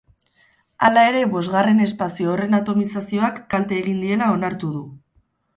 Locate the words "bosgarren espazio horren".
1.33-2.59